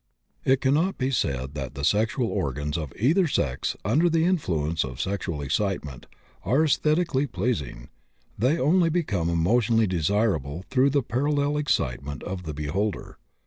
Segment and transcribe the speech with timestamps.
[0.43, 4.99] It cannot be said that the sexual organs of either sex under the influence of
[4.99, 6.07] sexual excitement
[6.43, 7.87] are esthetically pleasing;
[8.35, 13.19] they only become emotionally desirable through the parallel excitement of the beholder.